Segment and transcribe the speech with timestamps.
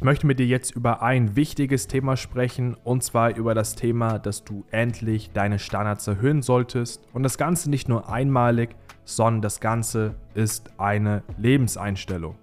[0.00, 4.18] Ich möchte mit dir jetzt über ein wichtiges Thema sprechen und zwar über das Thema,
[4.18, 8.70] dass du endlich deine Standards erhöhen solltest und das Ganze nicht nur einmalig,
[9.04, 12.36] sondern das Ganze ist eine Lebenseinstellung.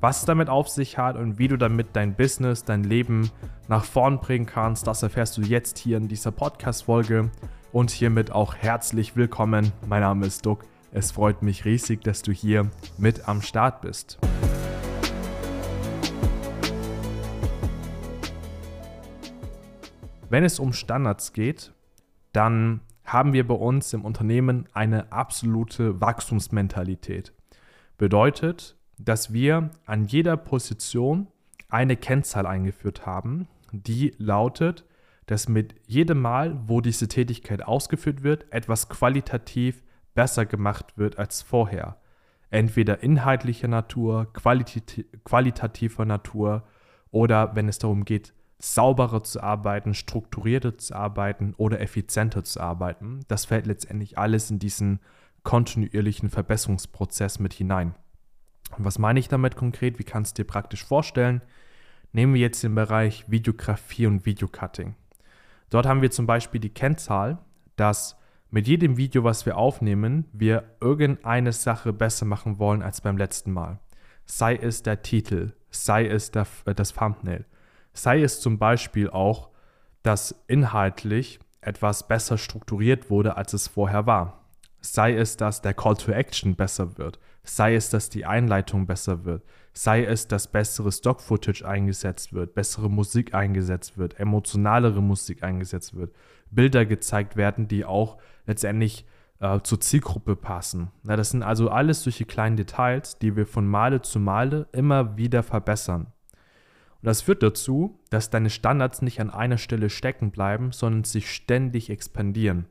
[0.00, 3.28] Was es damit auf sich hat und wie du damit dein Business, dein Leben
[3.66, 7.28] nach vorn bringen kannst, das erfährst du jetzt hier in dieser Podcast-Folge
[7.72, 9.72] und hiermit auch herzlich willkommen.
[9.88, 10.64] Mein Name ist Duck.
[10.92, 14.20] Es freut mich riesig, dass du hier mit am Start bist.
[20.34, 21.72] Wenn es um Standards geht,
[22.32, 27.32] dann haben wir bei uns im Unternehmen eine absolute Wachstumsmentalität.
[27.98, 31.28] Bedeutet, dass wir an jeder Position
[31.68, 34.84] eine Kennzahl eingeführt haben, die lautet,
[35.26, 39.84] dass mit jedem Mal, wo diese Tätigkeit ausgeführt wird, etwas qualitativ
[40.16, 41.98] besser gemacht wird als vorher.
[42.50, 46.64] Entweder inhaltlicher Natur, qualit qualitativer Natur
[47.12, 53.20] oder wenn es darum geht, sauberer zu arbeiten, strukturierter zu arbeiten oder effizienter zu arbeiten.
[53.28, 55.00] Das fällt letztendlich alles in diesen
[55.42, 57.94] kontinuierlichen Verbesserungsprozess mit hinein.
[58.76, 59.98] Und was meine ich damit konkret?
[59.98, 61.42] Wie kannst du dir praktisch vorstellen?
[62.12, 64.94] Nehmen wir jetzt den Bereich Videografie und Videocutting.
[65.68, 67.38] Dort haben wir zum Beispiel die Kennzahl,
[67.76, 68.16] dass
[68.50, 73.52] mit jedem Video, was wir aufnehmen, wir irgendeine Sache besser machen wollen als beim letzten
[73.52, 73.80] Mal.
[74.24, 77.44] Sei es der Titel, sei es der, äh, das Thumbnail,
[77.94, 79.48] Sei es zum Beispiel auch,
[80.02, 84.44] dass inhaltlich etwas besser strukturiert wurde, als es vorher war.
[84.80, 87.18] Sei es, dass der Call to Action besser wird.
[87.42, 89.42] Sei es, dass die Einleitung besser wird.
[89.72, 96.14] Sei es, dass bessere Stock-Footage eingesetzt wird, bessere Musik eingesetzt wird, emotionalere Musik eingesetzt wird,
[96.50, 99.06] Bilder gezeigt werden, die auch letztendlich
[99.40, 100.90] äh, zur Zielgruppe passen.
[101.02, 105.16] Na, das sind also alles solche kleinen Details, die wir von Male zu Male immer
[105.16, 106.12] wieder verbessern.
[107.04, 111.30] Und das führt dazu, dass deine Standards nicht an einer Stelle stecken bleiben, sondern sich
[111.30, 112.64] ständig expandieren.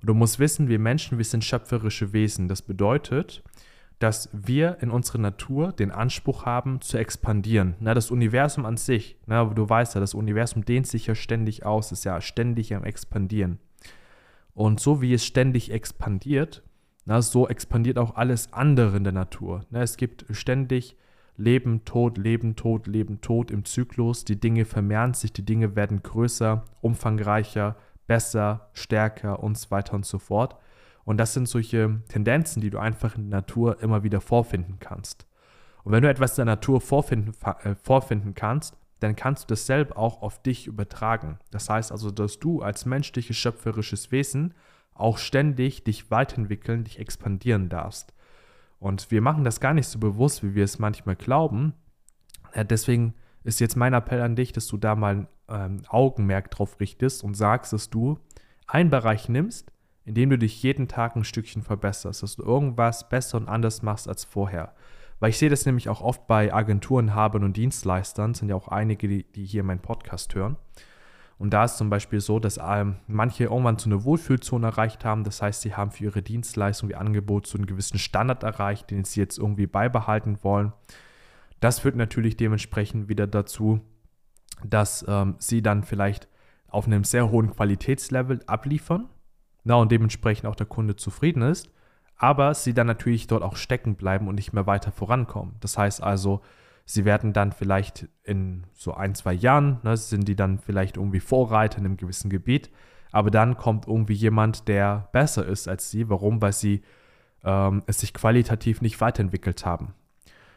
[0.00, 2.48] Und du musst wissen, wir Menschen, wir sind schöpferische Wesen.
[2.48, 3.44] Das bedeutet,
[3.98, 7.74] dass wir in unserer Natur den Anspruch haben, zu expandieren.
[7.78, 11.66] Na, das Universum an sich, na, du weißt ja, das Universum dehnt sich ja ständig
[11.66, 13.58] aus, ist ja ständig am Expandieren.
[14.54, 16.62] Und so wie es ständig expandiert,
[17.04, 19.66] na, so expandiert auch alles andere in der Natur.
[19.68, 20.96] Na, es gibt ständig
[21.38, 24.24] Leben, Tod, Leben, Tod, Leben, Tod im Zyklus.
[24.24, 27.76] Die Dinge vermehren sich, die Dinge werden größer, umfangreicher,
[28.08, 30.56] besser, stärker und so weiter und so fort.
[31.04, 35.26] Und das sind solche Tendenzen, die du einfach in der Natur immer wieder vorfinden kannst.
[35.84, 37.32] Und wenn du etwas in der Natur vorfinden,
[37.62, 41.38] äh, vorfinden kannst, dann kannst du dasselbe auch auf dich übertragen.
[41.52, 44.54] Das heißt also, dass du als menschliches schöpferisches Wesen
[44.92, 48.12] auch ständig dich weiterentwickeln, dich expandieren darfst.
[48.78, 51.74] Und wir machen das gar nicht so bewusst, wie wir es manchmal glauben.
[52.54, 56.50] Ja, deswegen ist jetzt mein Appell an dich, dass du da mal ein ähm, Augenmerk
[56.50, 58.18] drauf richtest und sagst, dass du
[58.66, 59.72] einen Bereich nimmst,
[60.04, 63.82] in dem du dich jeden Tag ein Stückchen verbesserst, dass du irgendwas besser und anders
[63.82, 64.74] machst als vorher.
[65.20, 68.68] Weil ich sehe das nämlich auch oft bei Agenturen, Habern und Dienstleistern, sind ja auch
[68.68, 70.56] einige, die, die hier meinen Podcast hören.
[71.38, 75.22] Und da ist zum Beispiel so, dass ähm, manche irgendwann so eine Wohlfühlzone erreicht haben.
[75.22, 79.04] Das heißt, sie haben für ihre Dienstleistung, ihr Angebot so einen gewissen Standard erreicht, den
[79.04, 80.72] sie jetzt irgendwie beibehalten wollen.
[81.60, 83.80] Das führt natürlich dementsprechend wieder dazu,
[84.64, 86.28] dass ähm, sie dann vielleicht
[86.66, 89.08] auf einem sehr hohen Qualitätslevel abliefern.
[89.62, 91.70] Na, und dementsprechend auch der Kunde zufrieden ist.
[92.16, 95.54] Aber sie dann natürlich dort auch stecken bleiben und nicht mehr weiter vorankommen.
[95.60, 96.40] Das heißt also,
[96.90, 101.20] Sie werden dann vielleicht in so ein, zwei Jahren, ne, sind die dann vielleicht irgendwie
[101.20, 102.70] Vorreiter in einem gewissen Gebiet,
[103.12, 106.08] aber dann kommt irgendwie jemand, der besser ist als sie.
[106.08, 106.40] Warum?
[106.40, 106.80] Weil sie
[107.44, 109.92] ähm, es sich qualitativ nicht weiterentwickelt haben.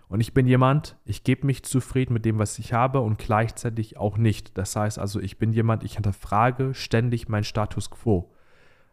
[0.08, 3.98] Und ich bin jemand, ich gebe mich zufrieden mit dem, was ich habe und gleichzeitig
[3.98, 4.58] auch nicht.
[4.58, 8.31] Das heißt also, ich bin jemand, ich hinterfrage ständig meinen Status quo.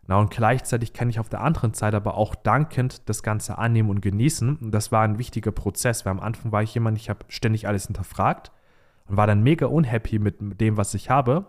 [0.09, 3.91] Na, und gleichzeitig kann ich auf der anderen Seite aber auch dankend das Ganze annehmen
[3.91, 4.57] und genießen.
[4.57, 7.69] Und das war ein wichtiger Prozess, weil am Anfang war ich jemand, ich habe ständig
[7.69, 8.51] alles hinterfragt
[9.07, 11.45] und war dann mega unhappy mit dem, was ich habe.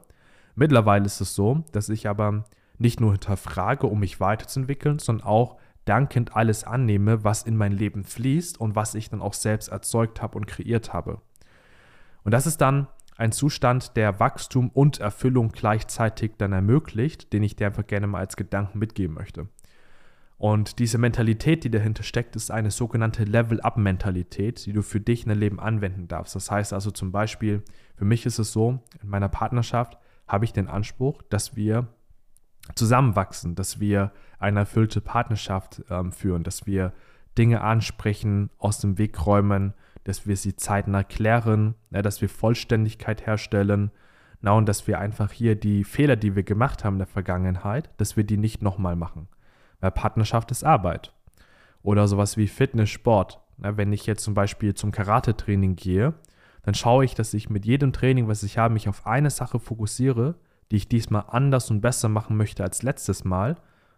[0.55, 2.43] Mittlerweile ist es so, dass ich aber
[2.77, 8.03] nicht nur hinterfrage, um mich weiterzuentwickeln, sondern auch dankend alles annehme, was in mein Leben
[8.03, 11.21] fließt und was ich dann auch selbst erzeugt habe und kreiert habe.
[12.25, 12.87] Und das ist dann
[13.19, 18.19] ein Zustand, der Wachstum und Erfüllung gleichzeitig dann ermöglicht, den ich dir einfach gerne mal
[18.19, 19.49] als Gedanken mitgeben möchte.
[20.37, 25.29] Und diese Mentalität, die dahinter steckt, ist eine sogenannte Level-Up-Mentalität, die du für dich in
[25.29, 26.33] dein Leben anwenden darfst.
[26.33, 27.61] Das heißt also zum Beispiel,
[27.97, 31.87] für mich ist es so, in meiner Partnerschaft habe ich den Anspruch, dass wir
[32.75, 36.93] zusammenwachsen, dass wir eine erfüllte Partnerschaft ähm, führen, dass wir
[37.37, 39.73] Dinge ansprechen, aus dem Weg räumen,
[40.03, 43.91] dass wir sie zeitnah klären, ja, dass wir Vollständigkeit herstellen,
[44.41, 47.89] na, und dass wir einfach hier die Fehler, die wir gemacht haben in der Vergangenheit,
[47.97, 49.27] dass wir die nicht nochmal machen.
[49.81, 51.13] Weil Partnerschaft ist Arbeit.
[51.83, 53.41] Oder sowas wie Fitness, Sport.
[53.57, 56.13] Na, wenn ich jetzt zum Beispiel zum Karate-Training gehe,
[56.63, 59.59] dann schaue ich, dass ich mit jedem Training, was ich habe, mich auf eine Sache
[59.59, 60.35] fokussiere,
[60.71, 63.57] die ich diesmal anders und besser machen möchte als letztes Mal.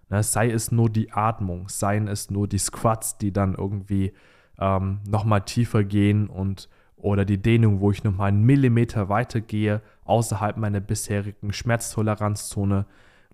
[0.09, 4.13] Na, sei es nur die Atmung, seien es nur die Squats, die dann irgendwie
[4.59, 9.81] ähm, nochmal tiefer gehen und oder die Dehnung, wo ich nochmal einen Millimeter weiter gehe,
[10.05, 12.85] außerhalb meiner bisherigen Schmerztoleranzzone,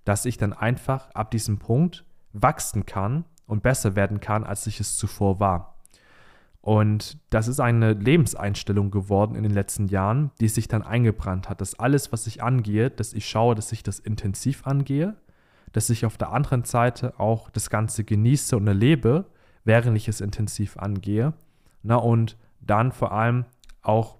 [0.05, 4.79] dass ich dann einfach ab diesem Punkt wachsen kann und besser werden kann, als ich
[4.79, 5.75] es zuvor war.
[6.61, 11.61] Und das ist eine Lebenseinstellung geworden in den letzten Jahren, die sich dann eingebrannt hat,
[11.61, 15.15] dass alles, was ich angehe, dass ich schaue, dass ich das intensiv angehe,
[15.71, 19.25] dass ich auf der anderen Seite auch das Ganze genieße und erlebe,
[19.67, 21.33] während ich es intensiv angehe.
[21.83, 23.45] Na, und dann vor allem
[23.81, 24.17] auch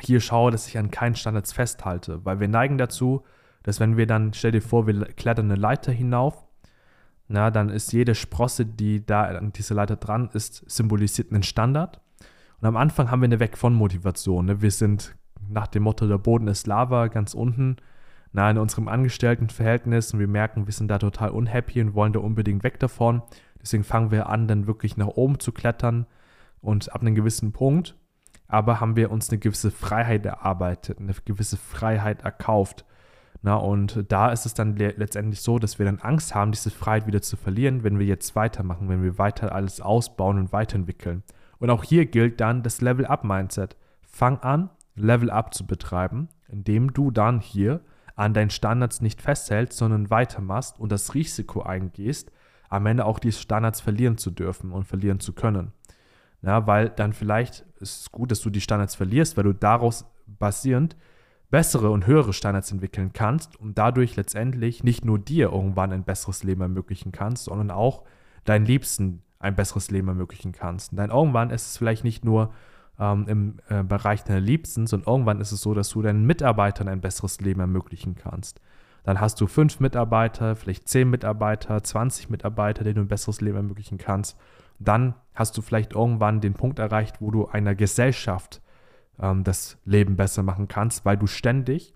[0.00, 3.22] hier schaue, dass ich an keinen Standards festhalte, weil wir neigen dazu,
[3.62, 6.44] dass wenn wir dann, stell dir vor, wir klettern eine Leiter hinauf,
[7.28, 12.00] na, dann ist jede Sprosse, die da an dieser Leiter dran ist, symbolisiert einen Standard.
[12.60, 14.46] Und am Anfang haben wir eine Weg von Motivation.
[14.46, 14.62] Ne?
[14.62, 15.16] Wir sind
[15.48, 17.76] nach dem Motto, der Boden ist Lava, ganz unten,
[18.32, 22.20] na, in unserem Angestelltenverhältnis und wir merken, wir sind da total unhappy und wollen da
[22.20, 23.22] unbedingt weg davon.
[23.66, 26.06] Deswegen fangen wir an, dann wirklich nach oben zu klettern
[26.60, 27.96] und ab einem gewissen Punkt
[28.48, 32.84] aber haben wir uns eine gewisse Freiheit erarbeitet, eine gewisse Freiheit erkauft.
[33.42, 36.70] Na, und da ist es dann le letztendlich so, dass wir dann Angst haben, diese
[36.70, 41.22] Freiheit wieder zu verlieren, wenn wir jetzt weitermachen, wenn wir weiter alles ausbauen und weiterentwickeln.
[41.58, 43.76] Und auch hier gilt dann das Level-Up-Mindset.
[44.02, 47.80] Fang an, Level-Up zu betreiben, indem du dann hier
[48.14, 52.32] an deinen Standards nicht festhältst, sondern weitermachst und das Risiko eingehst,
[52.68, 55.72] am Ende auch diese Standards verlieren zu dürfen und verlieren zu können.
[56.42, 60.04] Ja, weil dann vielleicht ist es gut, dass du die Standards verlierst, weil du daraus
[60.26, 60.96] basierend
[61.50, 66.42] bessere und höhere Standards entwickeln kannst und dadurch letztendlich nicht nur dir irgendwann ein besseres
[66.42, 68.04] Leben ermöglichen kannst, sondern auch
[68.44, 70.92] deinen Liebsten ein besseres Leben ermöglichen kannst.
[70.92, 72.52] Und dann irgendwann ist es vielleicht nicht nur
[72.98, 76.88] ähm, im äh, Bereich deiner Liebsten, sondern irgendwann ist es so, dass du deinen Mitarbeitern
[76.88, 78.60] ein besseres Leben ermöglichen kannst.
[79.06, 83.56] Dann hast du fünf Mitarbeiter, vielleicht zehn Mitarbeiter, 20 Mitarbeiter, denen du ein besseres Leben
[83.56, 84.36] ermöglichen kannst
[84.78, 88.60] dann hast du vielleicht irgendwann den Punkt erreicht, wo du einer Gesellschaft
[89.20, 91.94] ähm, das Leben besser machen kannst, weil du ständig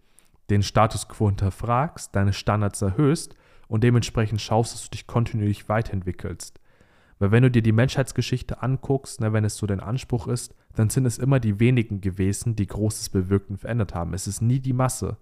[0.48, 3.34] den Status quo hinterfragst, deine Standards erhöhst
[3.68, 6.58] und dementsprechend schaust, dass du dich kontinuierlich weiterentwickelst.
[7.18, 10.88] Weil wenn du dir die Menschheitsgeschichte anguckst, ne, wenn es so dein Anspruch ist, dann
[10.88, 14.14] sind es immer die wenigen gewesen, die Großes bewirkt und verändert haben.
[14.14, 15.18] Es ist nie die Masse.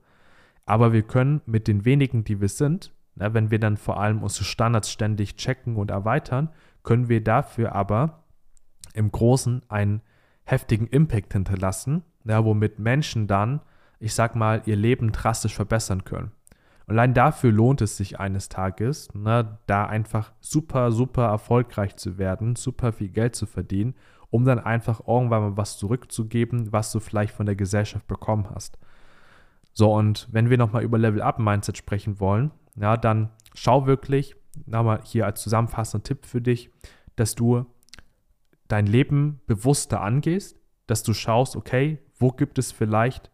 [0.69, 4.23] Aber wir können mit den wenigen, die wir sind, ne, wenn wir dann vor allem
[4.23, 6.50] unsere Standards ständig checken und erweitern,
[6.82, 8.25] können wir dafür aber
[8.93, 10.03] im Großen einen
[10.44, 13.62] heftigen Impact hinterlassen, ja, womit Menschen dann,
[13.99, 16.32] ich sag mal, ihr Leben drastisch verbessern können.
[16.87, 22.19] Und allein dafür lohnt es sich eines Tages, ne, da einfach super, super erfolgreich zu
[22.19, 23.94] werden, super viel Geld zu verdienen,
[24.29, 28.79] um dann einfach irgendwann mal was zurückzugeben, was du vielleicht von der Gesellschaft bekommen hast.
[29.78, 34.34] So, und wenn wir nochmal über Level-Up-Mindset sprechen wollen, ja, dann schau wirklich,
[34.66, 36.72] nochmal hier als zusammenfassender Tipp für dich,
[37.14, 37.64] dass du
[38.66, 40.58] dein Leben bewusster angehst,
[40.88, 43.30] dass du schaust, okay, wo gibt es vielleicht,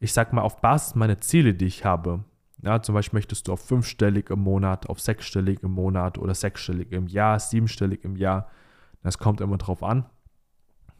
[0.00, 2.24] ich sag mal, auf Basis meiner Ziele, die ich habe.
[2.62, 6.92] Ja, zum Beispiel möchtest du auf fünfstellig im Monat, auf sechsstellig im Monat oder sechsstellig
[6.92, 8.48] im Jahr, siebenstellig im Jahr.
[9.02, 10.06] Das kommt immer drauf an,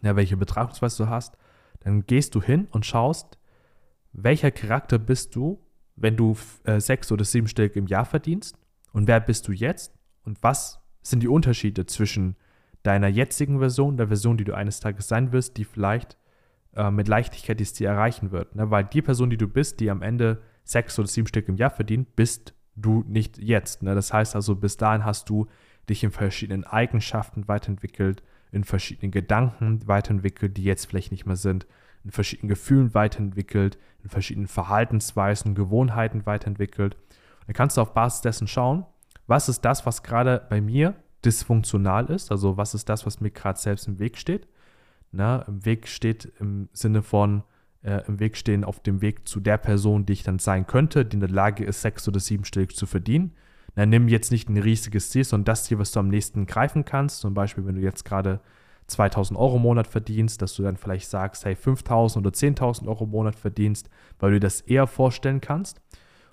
[0.03, 1.39] ja, welche Betrachtungsweise du hast.
[1.81, 3.38] Dann gehst du hin und schaust,
[4.13, 5.65] welcher Charakter bist du,
[5.97, 8.59] wenn du äh, sechs- oder siebenstellig im Jahr verdienst
[8.93, 12.37] und wer bist du jetzt und was sind die Unterschiede zwischen
[12.83, 16.17] deiner jetzigen Version, der Version, die du eines Tages sein wirst, die vielleicht
[16.75, 18.55] äh, mit Leichtigkeit dies dir erreichen wird.
[18.55, 18.71] Ne?
[18.71, 21.71] Weil die Person, die du bist, die am Ende sechs oder sieben Stück im Jahr
[21.71, 23.83] verdient, bist du nicht jetzt.
[23.83, 23.95] Ne?
[23.95, 25.49] Das heißt also, bis dahin hast du
[25.89, 28.23] dich in verschiedenen Eigenschaften weiterentwickelt,
[28.53, 31.67] in verschiedenen Gedanken weiterentwickelt, die jetzt vielleicht nicht mehr sind,
[32.05, 36.97] in verschiedenen Gefühlen weiterentwickelt, in verschiedenen Verhaltensweisen, Gewohnheiten weiterentwickelt.
[37.47, 38.85] Dann kannst du auf Basis dessen schauen,
[39.27, 43.31] was ist das, was gerade bei mir dysfunktional ist, also was ist das, was mir
[43.31, 44.47] gerade selbst im Weg steht.
[45.11, 47.43] Na, Im Weg steht im Sinne von
[47.83, 51.05] äh, im Weg stehen auf dem Weg zu der Person, die ich dann sein könnte,
[51.05, 53.33] die in der Lage ist, sechs- oder siebenstellig zu verdienen.
[53.75, 56.85] Na, nimm jetzt nicht ein riesiges Ziel, sondern das Ziel, was du am nächsten greifen
[56.85, 57.21] kannst.
[57.21, 58.41] Zum Beispiel, wenn du jetzt gerade
[58.89, 63.05] 2000 Euro im Monat verdienst, dass du dann vielleicht sagst, hey, 5000 oder 10.000 Euro
[63.05, 65.81] im Monat verdienst, weil du dir das eher vorstellen kannst.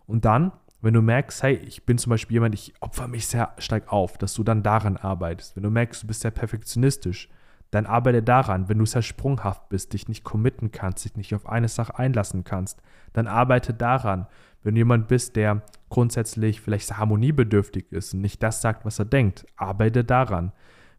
[0.07, 0.51] Und dann
[0.85, 4.19] wenn du merkst, hey, ich bin zum Beispiel jemand, ich opfer mich sehr stark auf,
[4.19, 5.55] dass du dann daran arbeitest.
[5.55, 7.27] Wenn du merkst, du bist sehr perfektionistisch,
[7.71, 8.69] dann arbeite daran.
[8.69, 12.43] Wenn du sehr sprunghaft bist, dich nicht committen kannst, dich nicht auf eine Sache einlassen
[12.43, 12.83] kannst,
[13.13, 14.27] dann arbeite daran.
[14.61, 19.05] Wenn du jemand bist, der grundsätzlich vielleicht harmoniebedürftig ist und nicht das sagt, was er
[19.05, 20.51] denkt, arbeite daran.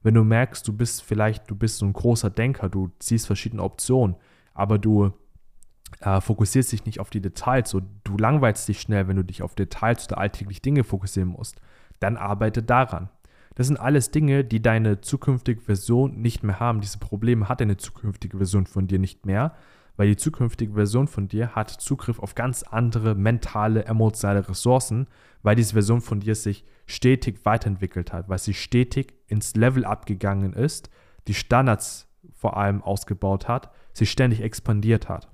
[0.07, 3.65] Wenn du merkst, du bist vielleicht, du bist so ein großer Denker, du siehst verschiedene
[3.65, 4.15] Optionen,
[4.55, 5.11] aber du
[5.99, 9.43] äh, fokussierst dich nicht auf die Details, so du langweilst dich schnell, wenn du dich
[9.43, 11.61] auf Details oder alltäglich Dinge fokussieren musst,
[11.99, 13.09] dann arbeite daran.
[13.57, 16.81] Das sind alles Dinge, die deine zukünftige Version nicht mehr haben.
[16.81, 19.57] Diese Probleme hat deine zukünftige Version von dir nicht mehr,
[19.97, 25.07] weil die zukünftige Version von dir hat Zugriff auf ganz andere mentale, emotionale Ressourcen,
[25.43, 30.53] weil diese Version von dir sich stetig weiterentwickelt hat, weil sie stetig ins Level abgegangen
[30.53, 30.91] ist,
[31.29, 35.29] die Standards vor allem ausgebaut hat, sie ständig expandiert hat.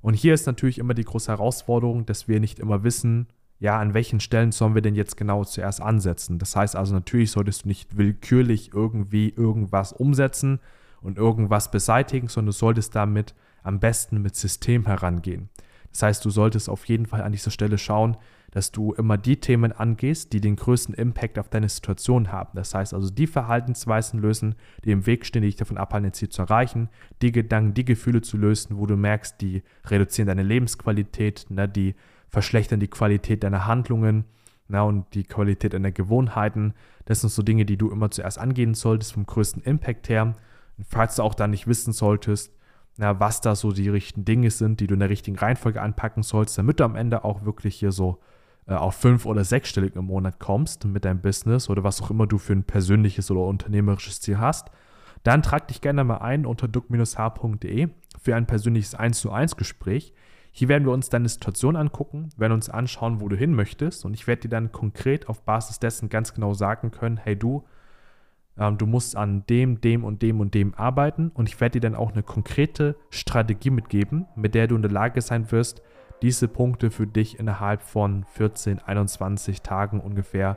[0.00, 3.28] Und hier ist natürlich immer die große Herausforderung, dass wir nicht immer wissen,
[3.60, 6.40] ja, an welchen Stellen sollen wir denn jetzt genau zuerst ansetzen.
[6.40, 10.58] Das heißt also, natürlich solltest du nicht willkürlich irgendwie irgendwas umsetzen
[11.00, 15.48] und irgendwas beseitigen, sondern du solltest damit am besten mit System herangehen.
[15.92, 18.16] Das heißt, du solltest auf jeden Fall an dieser Stelle schauen,
[18.50, 22.50] dass du immer die Themen angehst, die den größten Impact auf deine Situation haben.
[22.54, 24.54] Das heißt also, die Verhaltensweisen lösen,
[24.84, 26.88] die im Weg stehen, die dich davon abhalten, dein Ziel zu erreichen,
[27.22, 31.94] die Gedanken, die Gefühle zu lösen, wo du merkst, die reduzieren deine Lebensqualität, ne, die
[32.28, 34.24] verschlechtern die Qualität deiner Handlungen
[34.68, 36.74] na, und die Qualität deiner Gewohnheiten.
[37.06, 40.34] Das sind so Dinge, die du immer zuerst angehen solltest, vom größten Impact her.
[40.76, 42.52] Und falls du auch da nicht wissen solltest,
[42.96, 46.22] na, was da so die richtigen Dinge sind, die du in der richtigen Reihenfolge anpacken
[46.22, 48.20] sollst, damit du am Ende auch wirklich hier so
[48.66, 52.26] äh, auf fünf- oder sechsstellig im Monat kommst mit deinem Business oder was auch immer
[52.26, 54.70] du für ein persönliches oder unternehmerisches Ziel hast,
[55.22, 57.88] dann trag dich gerne mal ein unter duck-h.de
[58.20, 60.12] für ein persönliches 1 zu 1 Gespräch.
[60.50, 64.14] Hier werden wir uns deine Situation angucken, werden uns anschauen, wo du hin möchtest und
[64.14, 67.64] ich werde dir dann konkret auf Basis dessen ganz genau sagen können, hey du,
[68.58, 71.88] ähm, du musst an dem, dem und dem und dem arbeiten und ich werde dir
[71.88, 75.82] dann auch eine konkrete Strategie mitgeben, mit der du in der Lage sein wirst,
[76.22, 80.56] diese Punkte für dich innerhalb von 14, 21 Tagen ungefähr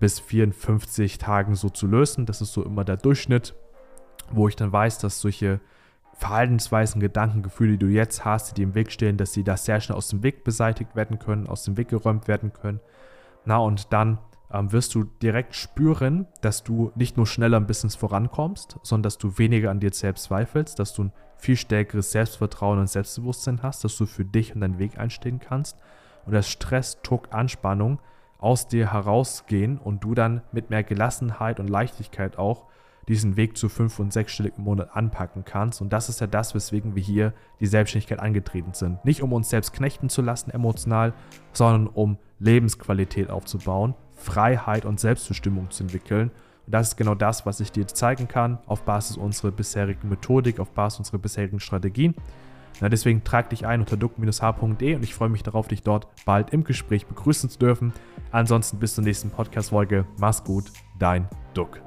[0.00, 2.24] bis 54 Tagen so zu lösen.
[2.24, 3.54] Das ist so immer der Durchschnitt,
[4.30, 5.60] wo ich dann weiß, dass solche
[6.14, 9.56] Verhaltensweisen, Gedanken, Gefühle, die du jetzt hast, die dir im Weg stehen, dass sie da
[9.56, 12.80] sehr schnell aus dem Weg beseitigt werden können, aus dem Weg geräumt werden können.
[13.44, 14.18] Na, und dann
[14.52, 19.18] ähm, wirst du direkt spüren, dass du nicht nur schneller im Business vorankommst, sondern dass
[19.18, 23.84] du weniger an dir selbst zweifelst, dass du ein viel stärkeres Selbstvertrauen und Selbstbewusstsein hast,
[23.84, 25.78] dass du für dich und deinen Weg einstehen kannst
[26.26, 28.00] und dass Stress, Druck, Anspannung
[28.38, 32.66] aus dir herausgehen und du dann mit mehr Gelassenheit und Leichtigkeit auch
[33.08, 35.80] diesen Weg zu fünf- und sechsstelligen Monat anpacken kannst.
[35.80, 39.02] Und das ist ja das, weswegen wir hier die Selbstständigkeit angetreten sind.
[39.04, 41.14] Nicht um uns selbst knechten zu lassen emotional,
[41.52, 46.30] sondern um Lebensqualität aufzubauen, Freiheit und Selbstbestimmung zu entwickeln
[46.68, 50.60] und das ist genau das, was ich dir zeigen kann, auf Basis unserer bisherigen Methodik,
[50.60, 52.14] auf Basis unserer bisherigen Strategien.
[52.82, 56.50] Na, deswegen trag dich ein unter duck-h.de und ich freue mich darauf, dich dort bald
[56.50, 57.94] im Gespräch begrüßen zu dürfen.
[58.32, 60.04] Ansonsten bis zur nächsten Podcast-Folge.
[60.18, 61.80] Mach's gut, dein Duck.